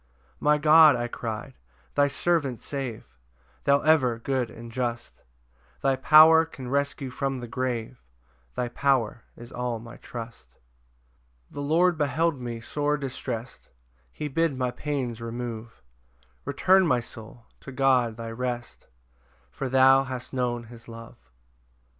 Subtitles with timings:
[0.39, 1.53] 4 "My God," I cry'd
[1.93, 3.05] "thy servant save,
[3.65, 5.21] "Thou ever good and just;
[5.83, 8.01] "Thy power can rescue from the grave,
[8.55, 10.47] "Thy power is all my trust."
[11.49, 13.69] 5 The Lord beheld me sore distrest,
[14.11, 15.83] He bid my pains remove:
[16.45, 18.87] Return, my soul, to God thy rest,
[19.51, 21.17] For thou hast known his love.